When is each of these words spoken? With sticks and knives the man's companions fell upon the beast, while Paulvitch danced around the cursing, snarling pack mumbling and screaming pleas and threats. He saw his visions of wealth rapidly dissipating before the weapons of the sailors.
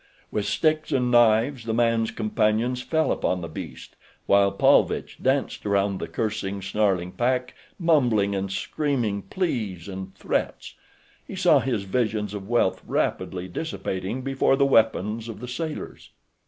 With 0.31 0.47
sticks 0.47 0.91
and 0.91 1.11
knives 1.11 1.65
the 1.65 1.75
man's 1.75 2.09
companions 2.09 2.81
fell 2.81 3.11
upon 3.11 3.41
the 3.41 3.47
beast, 3.47 3.95
while 4.25 4.51
Paulvitch 4.51 5.19
danced 5.21 5.63
around 5.63 5.99
the 5.99 6.07
cursing, 6.07 6.59
snarling 6.63 7.11
pack 7.11 7.53
mumbling 7.77 8.33
and 8.33 8.51
screaming 8.51 9.21
pleas 9.21 9.87
and 9.87 10.15
threats. 10.15 10.73
He 11.27 11.35
saw 11.35 11.59
his 11.59 11.83
visions 11.83 12.33
of 12.33 12.49
wealth 12.49 12.81
rapidly 12.87 13.47
dissipating 13.47 14.23
before 14.23 14.55
the 14.55 14.65
weapons 14.65 15.29
of 15.29 15.39
the 15.39 15.47
sailors. 15.47 16.09